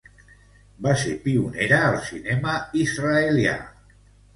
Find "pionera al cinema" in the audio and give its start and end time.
1.27-2.59